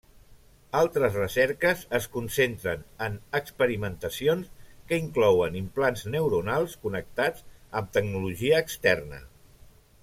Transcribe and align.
Altres 0.77 1.17
recerques 1.19 1.83
es 1.97 2.07
concentren 2.15 2.81
en 3.09 3.19
experimentacions 3.41 4.49
que 4.91 5.01
inclouen 5.03 5.61
implants 5.63 6.05
neuronals 6.17 6.75
connectats 6.87 7.49
amb 7.83 7.95
tecnologia 8.01 8.67
externa. 8.69 9.25